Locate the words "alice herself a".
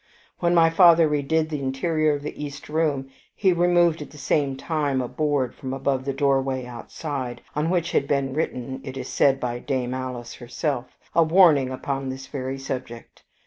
9.93-11.21